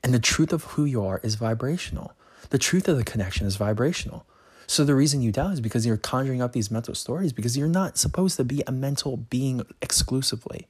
And 0.03 0.15
the 0.15 0.19
truth 0.19 0.53
of 0.53 0.65
who 0.65 0.85
you 0.85 1.05
are 1.05 1.21
is 1.23 1.35
vibrational. 1.35 2.13
The 2.51 2.59
truth 2.59 2.89
of 2.89 2.97
the 2.97 3.05
connection 3.05 3.47
is 3.47 3.57
vibrational. 3.57 4.25
So 4.67 4.85
the 4.85 4.95
reason 4.95 5.23
you 5.23 5.31
doubt 5.31 5.53
is 5.53 5.61
because 5.61 5.87
you're 5.87 5.97
conjuring 5.97 6.43
up 6.43 6.53
these 6.53 6.71
mental 6.71 6.95
stories 6.95 7.33
because 7.33 7.57
you're 7.57 7.69
not 7.69 7.97
supposed 7.97 8.37
to 8.37 8.45
be 8.45 8.63
a 8.67 8.73
mental 8.73 9.17
being 9.17 9.63
exclusively. 9.81 10.67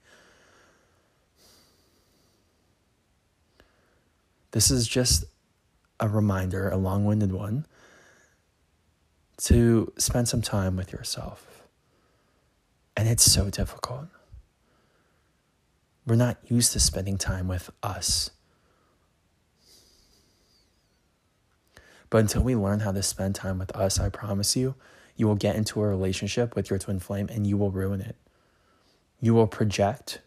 This 4.51 4.71
is 4.71 4.87
just 4.87 5.25
a 5.99 6.09
reminder, 6.09 6.69
a 6.69 6.77
long 6.77 7.05
winded 7.05 7.33
one, 7.33 7.67
to 9.39 9.93
spend 9.99 10.29
some 10.29 10.43
time 10.43 10.77
with 10.77 10.93
yourself. 10.93 11.63
And 12.97 13.09
it's 13.09 13.25
so 13.25 13.51
difficult. 13.51 14.07
We're 16.07 16.17
not 16.17 16.39
used 16.45 16.73
to 16.73 16.81
spending 16.81 17.19
time 17.19 17.49
with 17.49 17.71
us. 17.83 18.31
But 22.11 22.19
until 22.19 22.43
we 22.43 22.55
learn 22.55 22.81
how 22.81 22.93
to 22.93 23.03
spend 23.03 23.35
time 23.35 23.59
with 23.59 23.75
us, 23.75 23.99
I 23.99 24.09
promise 24.09 24.57
you, 24.57 24.75
you 25.17 25.27
will 25.27 25.35
get 25.35 25.57
into 25.57 25.81
a 25.83 25.87
relationship 25.87 26.55
with 26.55 26.71
your 26.71 26.79
twin 26.79 27.01
flame 27.01 27.29
and 27.31 27.47
you 27.47 27.57
will 27.57 27.71
ruin 27.71 28.01
it. 28.01 28.17
You 29.21 29.35
will 29.35 29.47
project, 29.47 30.21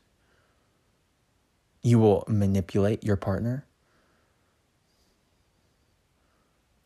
you 1.82 2.00
will 2.00 2.24
manipulate 2.28 3.04
your 3.04 3.16
partner, 3.16 3.66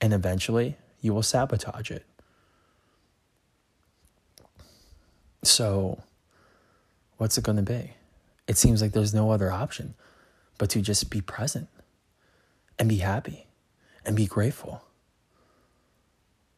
and 0.01 0.13
eventually 0.13 0.77
you 1.00 1.13
will 1.13 1.23
sabotage 1.23 1.89
it. 1.89 2.05
So, 5.43 6.03
what's 7.17 7.38
it 7.38 7.43
going 7.43 7.57
to 7.57 7.63
be? 7.63 7.93
It 8.47 8.57
seems 8.57 8.81
like 8.81 8.91
there's 8.91 9.13
no 9.13 9.31
other 9.31 9.51
option 9.51 9.95
but 10.57 10.69
to 10.71 10.81
just 10.81 11.09
be 11.09 11.21
present 11.21 11.67
and 12.77 12.88
be 12.88 12.97
happy 12.97 13.47
and 14.05 14.15
be 14.15 14.25
grateful. 14.25 14.83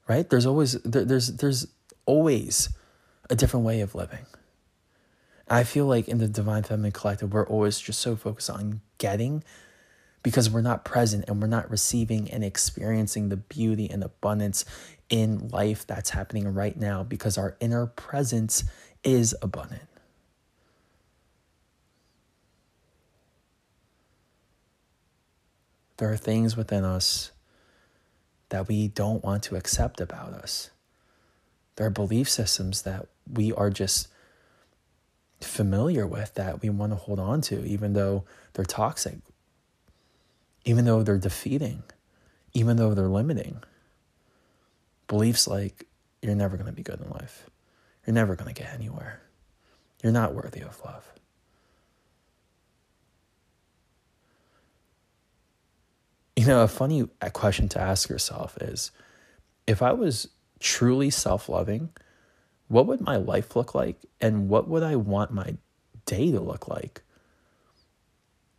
Right? 0.07 0.29
There's 0.29 0.45
always 0.45 0.73
there, 0.83 1.03
there's 1.03 1.35
there's 1.37 1.67
always 2.05 2.69
a 3.29 3.35
different 3.35 3.65
way 3.65 3.81
of 3.81 3.95
living. 3.95 4.25
I 5.47 5.63
feel 5.63 5.85
like 5.85 6.07
in 6.07 6.17
the 6.17 6.27
Divine 6.27 6.63
Feminine 6.63 6.91
Collective, 6.91 7.33
we're 7.33 7.47
always 7.47 7.79
just 7.79 7.99
so 7.99 8.15
focused 8.15 8.49
on 8.49 8.81
getting 8.97 9.43
because 10.23 10.49
we're 10.49 10.61
not 10.61 10.83
present 10.83 11.25
and 11.27 11.39
we're 11.39 11.47
not 11.47 11.69
receiving 11.69 12.31
and 12.31 12.43
experiencing 12.43 13.29
the 13.29 13.37
beauty 13.37 13.87
and 13.87 14.03
abundance 14.03 14.65
in 15.07 15.49
life 15.49 15.85
that's 15.85 16.09
happening 16.09 16.51
right 16.51 16.75
now 16.75 17.03
because 17.03 17.37
our 17.37 17.55
inner 17.59 17.85
presence 17.85 18.63
is 19.03 19.35
abundant. 19.43 19.83
There 25.97 26.11
are 26.11 26.17
things 26.17 26.57
within 26.57 26.83
us 26.83 27.31
that 28.49 28.67
we 28.67 28.87
don't 28.87 29.23
want 29.23 29.43
to 29.43 29.55
accept 29.55 29.99
about 29.99 30.33
us. 30.33 30.69
There 31.75 31.87
are 31.87 31.91
belief 31.91 32.29
systems 32.29 32.83
that 32.83 33.07
we 33.31 33.51
are 33.51 33.69
just 33.69 34.07
familiar 35.41 36.07
with 36.07 36.33
that 36.35 36.61
we 36.61 36.69
want 36.69 36.91
to 36.91 36.95
hold 36.95 37.19
on 37.19 37.41
to, 37.41 37.65
even 37.65 37.93
though 37.93 38.23
they're 38.53 38.65
toxic, 38.65 39.17
even 40.63 40.85
though 40.85 41.03
they're 41.03 41.17
defeating, 41.17 41.83
even 42.53 42.77
though 42.77 42.93
they're 42.93 43.07
limiting. 43.07 43.63
Beliefs 45.07 45.47
like 45.47 45.85
you're 46.21 46.35
never 46.35 46.57
going 46.57 46.67
to 46.67 46.73
be 46.73 46.83
good 46.83 47.01
in 47.01 47.09
life, 47.09 47.49
you're 48.05 48.13
never 48.13 48.35
going 48.35 48.53
to 48.53 48.59
get 48.59 48.73
anywhere, 48.73 49.21
you're 50.01 50.13
not 50.13 50.33
worthy 50.33 50.61
of 50.61 50.81
love. 50.83 51.14
You 56.45 56.51
know, 56.51 56.61
a 56.61 56.67
funny 56.67 57.09
uh, 57.23 57.31
question 57.31 57.67
to 57.69 57.81
ask 57.81 58.07
yourself 58.07 58.55
is 58.61 58.91
if 59.65 59.81
I 59.81 59.93
was 59.93 60.27
truly 60.59 61.09
self 61.09 61.49
loving, 61.49 61.89
what 62.67 62.85
would 62.85 63.01
my 63.01 63.15
life 63.15 63.55
look 63.55 63.73
like? 63.73 63.97
And 64.21 64.47
what 64.47 64.67
would 64.67 64.83
I 64.83 64.95
want 64.95 65.31
my 65.31 65.55
day 66.05 66.31
to 66.31 66.39
look 66.39 66.67
like? 66.67 67.01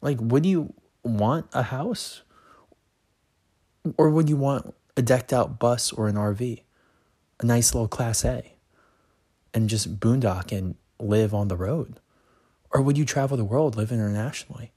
Like, 0.01 0.19
would 0.21 0.45
you 0.45 0.75
want 1.05 1.47
a 1.53 1.63
house? 1.63 2.23
Or 3.97 4.11
would 4.11 4.29
you 4.29 4.37
want 4.37 4.75
a 4.97 5.03
decked 5.03 5.33
out 5.33 5.61
bus 5.61 5.93
or 5.93 6.09
an 6.09 6.17
RV? 6.17 6.63
A 7.39 7.47
nice 7.47 7.73
little 7.73 7.87
Class 7.87 8.25
A? 8.25 8.57
And 9.55 9.69
just 9.69 10.01
boondock 10.01 10.51
and 10.51 10.75
live 10.99 11.33
on 11.33 11.47
the 11.47 11.57
road? 11.57 12.01
Or 12.73 12.83
would 12.83 12.99
you 12.99 13.05
travel 13.05 13.37
the 13.37 13.45
world, 13.45 13.77
live 13.77 13.93
internationally? 13.93 14.73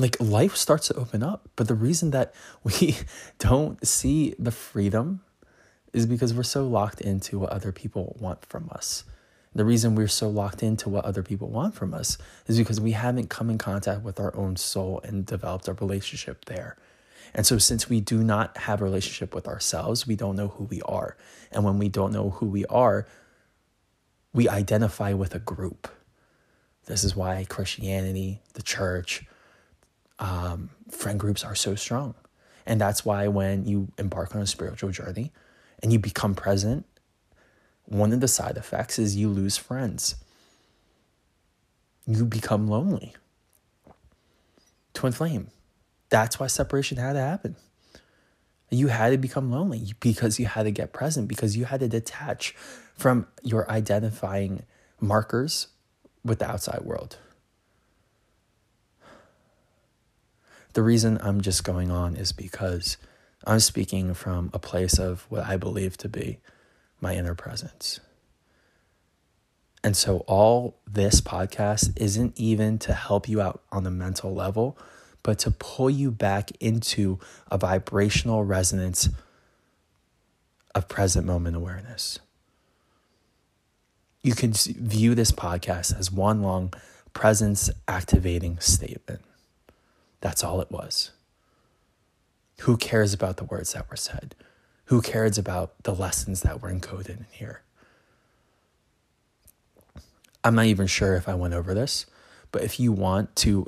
Like 0.00 0.16
life 0.20 0.56
starts 0.56 0.88
to 0.88 0.94
open 0.94 1.22
up. 1.22 1.48
But 1.56 1.68
the 1.68 1.74
reason 1.74 2.10
that 2.10 2.34
we 2.64 2.96
don't 3.38 3.84
see 3.86 4.34
the 4.38 4.50
freedom 4.50 5.22
is 5.92 6.06
because 6.06 6.32
we're 6.32 6.42
so 6.42 6.66
locked 6.66 7.00
into 7.00 7.38
what 7.38 7.50
other 7.50 7.72
people 7.72 8.16
want 8.20 8.44
from 8.46 8.68
us. 8.70 9.04
The 9.54 9.64
reason 9.64 9.96
we're 9.96 10.06
so 10.06 10.28
locked 10.28 10.62
into 10.62 10.88
what 10.88 11.04
other 11.04 11.24
people 11.24 11.48
want 11.48 11.74
from 11.74 11.92
us 11.92 12.18
is 12.46 12.56
because 12.56 12.80
we 12.80 12.92
haven't 12.92 13.30
come 13.30 13.50
in 13.50 13.58
contact 13.58 14.02
with 14.02 14.20
our 14.20 14.34
own 14.36 14.56
soul 14.56 15.00
and 15.02 15.26
developed 15.26 15.66
a 15.66 15.72
relationship 15.72 16.44
there. 16.44 16.76
And 17.34 17.44
so, 17.44 17.58
since 17.58 17.88
we 17.88 18.00
do 18.00 18.22
not 18.22 18.56
have 18.58 18.80
a 18.80 18.84
relationship 18.84 19.34
with 19.34 19.46
ourselves, 19.48 20.06
we 20.06 20.16
don't 20.16 20.36
know 20.36 20.48
who 20.48 20.64
we 20.64 20.80
are. 20.82 21.16
And 21.52 21.64
when 21.64 21.78
we 21.78 21.88
don't 21.88 22.12
know 22.12 22.30
who 22.30 22.46
we 22.46 22.64
are, 22.66 23.06
we 24.32 24.48
identify 24.48 25.12
with 25.12 25.34
a 25.34 25.40
group. 25.40 25.88
This 26.86 27.04
is 27.04 27.14
why 27.14 27.44
Christianity, 27.48 28.40
the 28.54 28.62
church, 28.62 29.24
um, 30.20 30.70
friend 30.90 31.18
groups 31.18 31.42
are 31.42 31.54
so 31.54 31.74
strong. 31.74 32.14
And 32.66 32.80
that's 32.80 33.04
why 33.04 33.26
when 33.26 33.64
you 33.66 33.88
embark 33.98 34.36
on 34.36 34.42
a 34.42 34.46
spiritual 34.46 34.90
journey 34.90 35.32
and 35.82 35.92
you 35.92 35.98
become 35.98 36.34
present, 36.34 36.86
one 37.86 38.12
of 38.12 38.20
the 38.20 38.28
side 38.28 38.56
effects 38.56 38.98
is 38.98 39.16
you 39.16 39.28
lose 39.28 39.56
friends. 39.56 40.14
You 42.06 42.24
become 42.24 42.68
lonely. 42.68 43.14
Twin 44.94 45.12
flame. 45.12 45.48
That's 46.10 46.38
why 46.38 46.48
separation 46.48 46.98
had 46.98 47.14
to 47.14 47.20
happen. 47.20 47.56
You 48.70 48.88
had 48.88 49.10
to 49.10 49.18
become 49.18 49.50
lonely 49.50 49.94
because 49.98 50.38
you 50.38 50.46
had 50.46 50.64
to 50.64 50.70
get 50.70 50.92
present, 50.92 51.26
because 51.26 51.56
you 51.56 51.64
had 51.64 51.80
to 51.80 51.88
detach 51.88 52.54
from 52.94 53.26
your 53.42 53.68
identifying 53.70 54.64
markers 55.00 55.68
with 56.24 56.38
the 56.38 56.48
outside 56.48 56.82
world. 56.82 57.16
The 60.72 60.82
reason 60.82 61.18
I'm 61.20 61.40
just 61.40 61.64
going 61.64 61.90
on 61.90 62.16
is 62.16 62.32
because 62.32 62.96
I'm 63.44 63.60
speaking 63.60 64.14
from 64.14 64.50
a 64.52 64.58
place 64.58 64.98
of 64.98 65.26
what 65.28 65.44
I 65.44 65.56
believe 65.56 65.96
to 65.98 66.08
be 66.08 66.38
my 67.00 67.14
inner 67.14 67.34
presence. 67.34 68.00
And 69.82 69.96
so, 69.96 70.18
all 70.26 70.76
this 70.86 71.20
podcast 71.22 71.92
isn't 71.96 72.38
even 72.38 72.78
to 72.80 72.92
help 72.92 73.28
you 73.28 73.40
out 73.40 73.62
on 73.72 73.82
the 73.82 73.90
mental 73.90 74.34
level, 74.34 74.76
but 75.22 75.38
to 75.40 75.50
pull 75.50 75.88
you 75.88 76.10
back 76.10 76.50
into 76.60 77.18
a 77.50 77.56
vibrational 77.56 78.44
resonance 78.44 79.08
of 80.74 80.86
present 80.86 81.26
moment 81.26 81.56
awareness. 81.56 82.18
You 84.22 84.34
can 84.34 84.52
view 84.52 85.14
this 85.14 85.32
podcast 85.32 85.98
as 85.98 86.12
one 86.12 86.42
long 86.42 86.74
presence 87.14 87.70
activating 87.88 88.60
statement. 88.60 89.22
That's 90.20 90.44
all 90.44 90.60
it 90.60 90.70
was. 90.70 91.10
Who 92.60 92.76
cares 92.76 93.14
about 93.14 93.38
the 93.38 93.44
words 93.44 93.72
that 93.72 93.88
were 93.90 93.96
said? 93.96 94.34
Who 94.86 95.00
cares 95.00 95.38
about 95.38 95.82
the 95.84 95.94
lessons 95.94 96.42
that 96.42 96.60
were 96.60 96.70
encoded 96.70 97.08
in 97.08 97.26
here? 97.30 97.62
I'm 100.42 100.54
not 100.54 100.66
even 100.66 100.86
sure 100.86 101.14
if 101.14 101.28
I 101.28 101.34
went 101.34 101.54
over 101.54 101.74
this, 101.74 102.06
but 102.52 102.62
if 102.62 102.80
you 102.80 102.92
want 102.92 103.34
to 103.36 103.66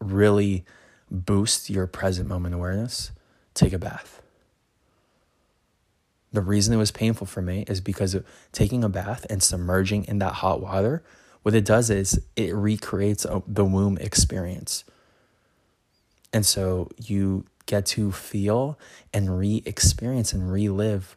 really 0.00 0.64
boost 1.10 1.68
your 1.68 1.86
present 1.86 2.28
moment 2.28 2.54
awareness, 2.54 3.12
take 3.54 3.72
a 3.72 3.78
bath. 3.78 4.22
The 6.32 6.40
reason 6.40 6.72
it 6.72 6.78
was 6.78 6.90
painful 6.90 7.26
for 7.26 7.42
me 7.42 7.64
is 7.68 7.80
because 7.80 8.14
of 8.14 8.24
taking 8.52 8.82
a 8.82 8.88
bath 8.88 9.26
and 9.28 9.42
submerging 9.42 10.04
in 10.06 10.18
that 10.20 10.34
hot 10.34 10.60
water, 10.60 11.02
what 11.42 11.54
it 11.54 11.64
does 11.64 11.90
is 11.90 12.20
it 12.36 12.54
recreates 12.54 13.26
uh, 13.26 13.40
the 13.46 13.64
womb 13.64 13.98
experience. 13.98 14.84
And 16.32 16.46
so 16.46 16.88
you 16.96 17.44
get 17.66 17.86
to 17.86 18.12
feel 18.12 18.78
and 19.12 19.38
re 19.38 19.62
experience 19.66 20.32
and 20.32 20.50
relive 20.50 21.16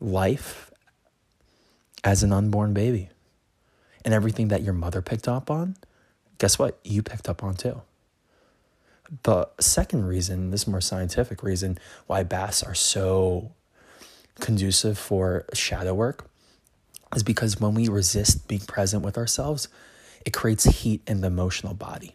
life 0.00 0.70
as 2.04 2.22
an 2.22 2.32
unborn 2.32 2.72
baby. 2.72 3.10
And 4.04 4.14
everything 4.14 4.48
that 4.48 4.62
your 4.62 4.74
mother 4.74 5.02
picked 5.02 5.26
up 5.26 5.50
on, 5.50 5.76
guess 6.38 6.58
what? 6.58 6.78
You 6.84 7.02
picked 7.02 7.28
up 7.28 7.42
on 7.42 7.54
too. 7.54 7.82
The 9.22 9.48
second 9.60 10.06
reason, 10.06 10.50
this 10.50 10.66
more 10.66 10.80
scientific 10.80 11.42
reason, 11.42 11.78
why 12.06 12.22
baths 12.22 12.62
are 12.62 12.74
so 12.74 13.52
conducive 14.40 14.98
for 14.98 15.44
shadow 15.54 15.94
work 15.94 16.28
is 17.14 17.22
because 17.22 17.60
when 17.60 17.74
we 17.74 17.88
resist 17.88 18.46
being 18.48 18.60
present 18.60 19.02
with 19.04 19.16
ourselves, 19.16 19.68
it 20.24 20.32
creates 20.32 20.64
heat 20.64 21.02
in 21.06 21.20
the 21.20 21.28
emotional 21.28 21.74
body. 21.74 22.14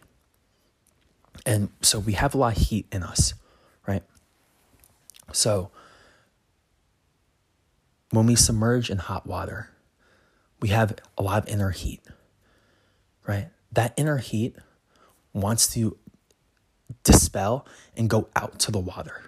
And 1.44 1.70
so 1.80 1.98
we 1.98 2.12
have 2.12 2.34
a 2.34 2.38
lot 2.38 2.56
of 2.56 2.62
heat 2.62 2.86
in 2.92 3.02
us, 3.02 3.34
right? 3.86 4.02
So 5.32 5.70
when 8.10 8.26
we 8.26 8.36
submerge 8.36 8.90
in 8.90 8.98
hot 8.98 9.26
water, 9.26 9.70
we 10.60 10.68
have 10.68 10.94
a 11.18 11.22
lot 11.22 11.42
of 11.42 11.48
inner 11.48 11.70
heat, 11.70 12.00
right? 13.26 13.48
That 13.72 13.94
inner 13.96 14.18
heat 14.18 14.56
wants 15.32 15.72
to 15.74 15.96
dispel 17.04 17.66
and 17.96 18.08
go 18.08 18.28
out 18.36 18.58
to 18.60 18.70
the 18.70 18.78
water. 18.78 19.22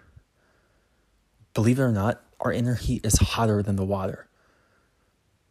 Believe 1.55 1.79
it 1.79 1.83
or 1.83 1.93
not, 1.93 2.23
our 2.41 2.53
inner 2.53 2.75
heat 2.75 3.05
is 3.07 3.19
hotter 3.19 3.63
than 3.63 3.77
the 3.77 3.85
water, 3.85 4.29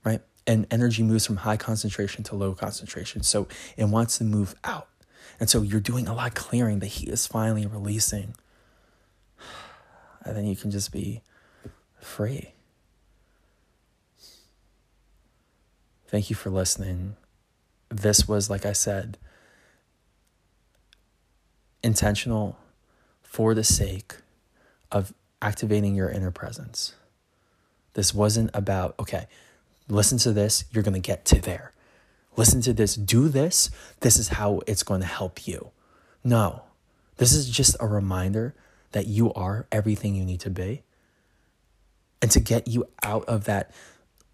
right? 0.05 0.21
And 0.45 0.67
energy 0.69 1.01
moves 1.01 1.25
from 1.25 1.37
high 1.37 1.57
concentration 1.57 2.23
to 2.25 2.35
low 2.35 2.53
concentration. 2.53 3.23
So 3.23 3.47
it 3.77 3.85
wants 3.85 4.17
to 4.19 4.23
move 4.23 4.55
out. 4.63 4.87
And 5.39 5.49
so 5.49 5.61
you're 5.61 5.79
doing 5.79 6.07
a 6.07 6.13
lot 6.13 6.35
clearing. 6.35 6.79
The 6.79 6.87
heat 6.87 7.09
is 7.09 7.27
finally 7.27 7.65
releasing. 7.65 8.35
And 10.25 10.37
then 10.37 10.45
you 10.45 10.55
can 10.55 10.71
just 10.71 10.93
be 10.93 11.21
free. 11.99 12.53
Thank 16.07 16.29
you 16.29 16.35
for 16.37 16.49
listening. 16.49 17.17
This 17.89 18.25
was, 18.25 18.49
like 18.49 18.65
I 18.65 18.71
said, 18.71 19.17
intentional 21.83 22.57
for 23.21 23.53
the 23.53 23.65
sake 23.65 24.15
of 24.91 25.13
activating 25.41 25.93
your 25.93 26.09
inner 26.09 26.31
presence. 26.31 26.93
This 27.93 28.13
wasn't 28.13 28.49
about, 28.53 28.95
okay, 28.99 29.27
listen 29.89 30.17
to 30.19 30.31
this, 30.31 30.63
you're 30.71 30.83
going 30.83 30.93
to 30.93 30.99
get 30.99 31.25
to 31.25 31.41
there. 31.41 31.72
Listen 32.35 32.61
to 32.61 32.73
this, 32.73 32.95
do 32.95 33.29
this, 33.29 33.69
this 33.99 34.17
is 34.17 34.29
how 34.29 34.61
it's 34.65 34.83
going 34.83 35.01
to 35.01 35.07
help 35.07 35.47
you. 35.47 35.69
No, 36.23 36.63
this 37.17 37.33
is 37.33 37.49
just 37.49 37.75
a 37.79 37.87
reminder 37.87 38.55
that 38.91 39.07
you 39.07 39.33
are 39.33 39.67
everything 39.71 40.15
you 40.15 40.25
need 40.25 40.39
to 40.41 40.49
be. 40.49 40.83
And 42.21 42.31
to 42.31 42.39
get 42.39 42.67
you 42.67 42.87
out 43.03 43.25
of 43.25 43.43
that 43.45 43.71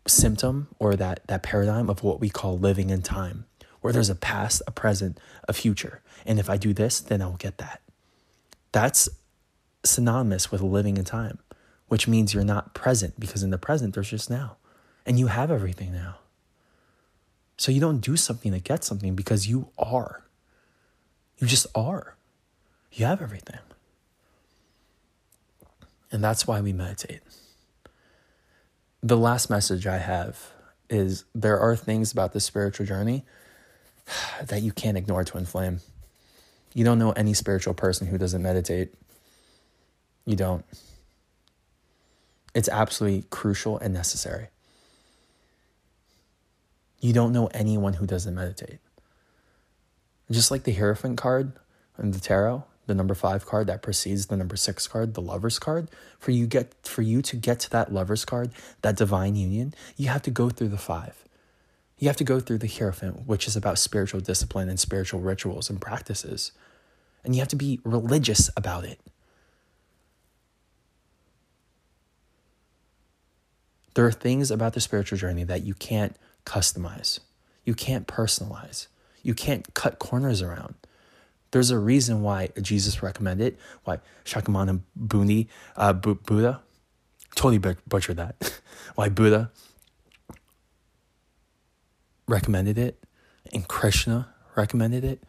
symptom 0.07 0.67
or 0.77 0.95
that, 0.95 1.21
that 1.27 1.43
paradigm 1.43 1.89
of 1.89 2.03
what 2.03 2.19
we 2.19 2.29
call 2.29 2.57
living 2.57 2.89
in 2.89 3.01
time, 3.01 3.45
where 3.81 3.91
there's 3.91 4.09
a 4.09 4.15
past, 4.15 4.61
a 4.67 4.71
present, 4.71 5.19
a 5.47 5.53
future. 5.53 6.01
And 6.25 6.39
if 6.39 6.49
I 6.49 6.57
do 6.57 6.73
this, 6.73 6.99
then 6.99 7.21
I'll 7.21 7.33
get 7.33 7.57
that. 7.57 7.81
That's 8.71 9.09
synonymous 9.83 10.51
with 10.51 10.61
living 10.61 10.97
in 10.97 11.05
time, 11.05 11.39
which 11.87 12.07
means 12.07 12.33
you're 12.33 12.43
not 12.43 12.73
present 12.73 13.19
because 13.19 13.43
in 13.43 13.49
the 13.49 13.57
present, 13.57 13.95
there's 13.95 14.09
just 14.09 14.29
now. 14.29 14.57
And 15.05 15.17
you 15.17 15.27
have 15.27 15.49
everything 15.49 15.91
now. 15.91 16.17
So 17.59 17.73
you 17.73 17.81
don't 17.81 17.99
do 17.99 18.15
something 18.15 18.53
to 18.53 18.59
get 18.59 18.85
something 18.85 19.15
because 19.15 19.49
you 19.49 19.67
are. 19.77 20.23
You 21.39 21.45
just 21.45 21.67
are. 21.75 22.15
You 22.93 23.05
have 23.05 23.21
everything. 23.21 23.59
And 26.09 26.23
that's 26.23 26.47
why 26.47 26.61
we 26.61 26.71
meditate. 26.71 27.19
The 29.03 29.17
last 29.17 29.49
message 29.49 29.85
I 29.85 29.97
have 29.97 30.53
is 30.89 31.25
there 31.35 31.59
are 31.59 31.75
things 31.75 32.13
about 32.13 32.31
the 32.31 32.39
spiritual 32.39 32.85
journey 32.85 33.25
that 34.41 34.61
you 34.61 34.71
can't 34.71 34.97
ignore 34.97 35.25
twin 35.25 35.45
flame. 35.45 35.81
You 36.73 36.85
don't 36.85 36.97
know 36.97 37.11
any 37.11 37.33
spiritual 37.33 37.73
person 37.73 38.07
who 38.07 38.17
doesn't 38.17 38.41
meditate. 38.41 38.93
You 40.25 40.37
don't. 40.37 40.63
It's 42.55 42.69
absolutely 42.69 43.25
crucial 43.29 43.77
and 43.79 43.93
necessary. 43.93 44.47
You 46.99 47.13
don't 47.13 47.31
know 47.31 47.47
anyone 47.47 47.93
who 47.93 48.05
doesn't 48.05 48.35
meditate. 48.35 48.79
Just 50.29 50.51
like 50.51 50.63
the 50.63 50.73
Hierophant 50.73 51.17
card 51.17 51.53
in 51.97 52.11
the 52.11 52.19
tarot, 52.19 52.65
the 52.87 52.95
number 52.95 53.15
five 53.15 53.45
card 53.45 53.67
that 53.67 53.81
precedes 53.81 54.25
the 54.25 54.37
number 54.37 54.55
six 54.55 54.87
card, 54.87 55.13
the 55.13 55.21
Lover's 55.21 55.59
card. 55.59 55.89
For 56.19 56.31
you 56.31 56.45
get 56.47 56.73
for 56.83 57.01
you 57.01 57.21
to 57.21 57.35
get 57.35 57.59
to 57.61 57.69
that 57.71 57.93
Lover's 57.93 58.25
card, 58.25 58.51
that 58.81 58.97
divine 58.97 59.35
union, 59.35 59.73
you 59.95 60.07
have 60.09 60.23
to 60.23 60.31
go 60.31 60.49
through 60.49 60.69
the 60.69 60.77
five. 60.77 61.23
You 61.97 62.07
have 62.07 62.17
to 62.17 62.23
go 62.23 62.39
through 62.39 62.59
the 62.59 62.67
Hierophant, 62.67 63.27
which 63.27 63.47
is 63.47 63.55
about 63.55 63.77
spiritual 63.77 64.21
discipline 64.21 64.69
and 64.69 64.79
spiritual 64.79 65.19
rituals 65.19 65.69
and 65.69 65.79
practices. 65.79 66.51
And 67.23 67.35
you 67.35 67.41
have 67.41 67.49
to 67.49 67.55
be 67.55 67.79
religious 67.83 68.49
about 68.55 68.85
it. 68.85 68.99
There 73.95 74.05
are 74.05 74.11
things 74.11 74.49
about 74.49 74.73
the 74.73 74.81
spiritual 74.81 75.17
journey 75.17 75.43
that 75.43 75.63
you 75.63 75.73
can't 75.73 76.15
customize, 76.49 77.19
you 77.63 77.75
can't 77.75 78.07
personalize, 78.07 78.87
you 79.21 79.35
can't 79.35 79.71
cut 79.75 79.99
corners 79.99 80.41
around. 80.41 80.73
There's 81.51 81.69
a 81.69 81.77
reason 81.77 82.23
why 82.23 82.49
Jesus 82.59 83.03
recommended, 83.03 83.57
why 83.83 83.99
Shakyamuni 84.25 84.81
Buddha, 84.95 85.47
uh, 85.75 85.93
Buddha, 85.93 86.61
totally 87.35 87.59
butchered 87.87 88.17
that, 88.17 88.61
why 88.95 89.09
Buddha 89.09 89.51
recommended 92.27 92.77
it, 92.79 93.03
and 93.53 93.67
Krishna 93.67 94.29
recommended 94.55 95.03
it, 95.03 95.21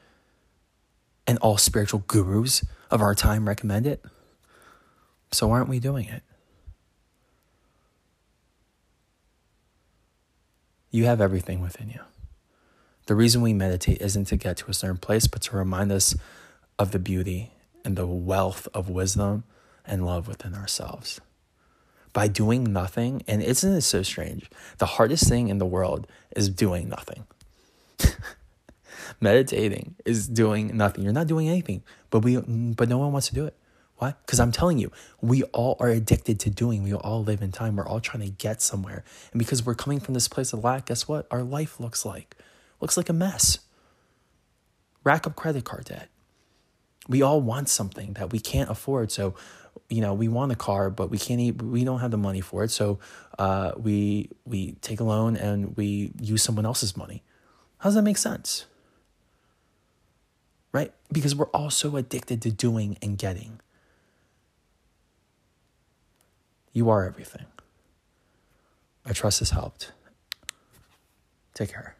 and 1.26 1.38
all 1.38 1.58
spiritual 1.58 2.02
gurus 2.06 2.64
of 2.90 3.02
our 3.02 3.14
time 3.14 3.46
recommend 3.46 3.86
it. 3.86 4.02
So 5.32 5.48
why 5.48 5.58
aren't 5.58 5.68
we 5.68 5.80
doing 5.80 6.06
it? 6.06 6.22
You 10.90 11.04
have 11.04 11.20
everything 11.20 11.60
within 11.60 11.88
you. 11.88 12.00
The 13.06 13.14
reason 13.14 13.42
we 13.42 13.52
meditate 13.52 14.00
isn't 14.00 14.26
to 14.26 14.36
get 14.36 14.56
to 14.58 14.70
a 14.70 14.74
certain 14.74 14.98
place, 14.98 15.26
but 15.26 15.42
to 15.42 15.56
remind 15.56 15.92
us 15.92 16.16
of 16.78 16.92
the 16.92 16.98
beauty 16.98 17.52
and 17.84 17.96
the 17.96 18.06
wealth 18.06 18.68
of 18.74 18.88
wisdom 18.88 19.44
and 19.84 20.04
love 20.04 20.28
within 20.28 20.54
ourselves. 20.54 21.20
By 22.12 22.28
doing 22.28 22.72
nothing, 22.72 23.22
and 23.28 23.42
isn't 23.42 23.72
it 23.72 23.82
so 23.82 24.02
strange? 24.02 24.50
The 24.78 24.86
hardest 24.86 25.28
thing 25.28 25.48
in 25.48 25.58
the 25.58 25.66
world 25.66 26.06
is 26.34 26.48
doing 26.48 26.88
nothing. 26.88 27.24
Meditating 29.20 29.94
is 30.04 30.26
doing 30.26 30.76
nothing. 30.76 31.04
You're 31.04 31.12
not 31.12 31.28
doing 31.28 31.48
anything, 31.48 31.82
but 32.10 32.20
we 32.20 32.36
but 32.36 32.88
no 32.88 32.98
one 32.98 33.12
wants 33.12 33.28
to 33.28 33.34
do 33.34 33.46
it. 33.46 33.56
Why? 34.00 34.14
Because 34.24 34.40
I'm 34.40 34.50
telling 34.50 34.78
you, 34.78 34.90
we 35.20 35.42
all 35.44 35.76
are 35.78 35.88
addicted 35.88 36.40
to 36.40 36.50
doing. 36.50 36.82
We 36.82 36.94
all 36.94 37.22
live 37.22 37.42
in 37.42 37.52
time. 37.52 37.76
We're 37.76 37.86
all 37.86 38.00
trying 38.00 38.22
to 38.24 38.30
get 38.30 38.62
somewhere. 38.62 39.04
And 39.32 39.38
because 39.38 39.64
we're 39.64 39.74
coming 39.74 40.00
from 40.00 40.14
this 40.14 40.26
place 40.26 40.52
of 40.52 40.64
lack, 40.64 40.86
guess 40.86 41.06
what? 41.06 41.26
Our 41.30 41.42
life 41.42 41.78
looks 41.78 42.04
like 42.04 42.36
looks 42.80 42.96
like 42.96 43.08
a 43.08 43.12
mess. 43.12 43.58
Rack 45.04 45.26
up 45.26 45.36
credit 45.36 45.64
card 45.64 45.84
debt. 45.84 46.08
We 47.08 47.22
all 47.22 47.40
want 47.40 47.68
something 47.68 48.14
that 48.14 48.32
we 48.32 48.38
can't 48.38 48.70
afford. 48.70 49.12
So, 49.12 49.34
you 49.88 50.00
know, 50.00 50.14
we 50.14 50.28
want 50.28 50.50
a 50.52 50.56
car, 50.56 50.88
but 50.90 51.10
we 51.10 51.18
can't. 51.18 51.40
Eat, 51.40 51.62
we 51.62 51.84
don't 51.84 52.00
have 52.00 52.10
the 52.10 52.18
money 52.18 52.40
for 52.40 52.64
it. 52.64 52.70
So, 52.70 52.98
uh, 53.38 53.72
we 53.76 54.30
we 54.46 54.72
take 54.80 55.00
a 55.00 55.04
loan 55.04 55.36
and 55.36 55.76
we 55.76 56.12
use 56.20 56.42
someone 56.42 56.64
else's 56.64 56.96
money. 56.96 57.22
How 57.78 57.88
does 57.88 57.94
that 57.94 58.02
make 58.02 58.18
sense? 58.18 58.66
right? 60.72 60.92
Because 61.12 61.34
we're 61.34 61.48
all 61.48 61.70
so 61.70 61.96
addicted 61.96 62.42
to 62.42 62.50
doing 62.50 62.96
and 63.02 63.18
getting. 63.18 63.60
You 66.72 66.88
are 66.90 67.04
everything. 67.04 67.46
I 69.04 69.12
trust 69.12 69.40
this 69.40 69.50
helped. 69.50 69.92
Take 71.54 71.70
care. 71.70 71.96